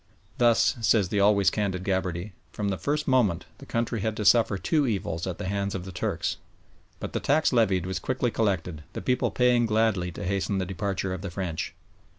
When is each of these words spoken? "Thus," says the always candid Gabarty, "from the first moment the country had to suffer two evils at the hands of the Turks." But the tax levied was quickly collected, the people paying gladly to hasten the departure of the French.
"Thus," 0.39 0.77
says 0.81 1.09
the 1.09 1.19
always 1.19 1.51
candid 1.51 1.83
Gabarty, 1.83 2.31
"from 2.51 2.69
the 2.69 2.79
first 2.79 3.07
moment 3.07 3.45
the 3.59 3.67
country 3.67 4.01
had 4.01 4.17
to 4.17 4.25
suffer 4.25 4.57
two 4.57 4.87
evils 4.87 5.27
at 5.27 5.37
the 5.37 5.45
hands 5.45 5.75
of 5.75 5.85
the 5.85 5.91
Turks." 5.91 6.37
But 6.99 7.13
the 7.13 7.19
tax 7.19 7.53
levied 7.53 7.85
was 7.85 7.99
quickly 7.99 8.31
collected, 8.31 8.81
the 8.93 9.01
people 9.03 9.29
paying 9.29 9.67
gladly 9.67 10.11
to 10.13 10.25
hasten 10.25 10.57
the 10.57 10.65
departure 10.65 11.13
of 11.13 11.21
the 11.21 11.29
French. 11.29 11.75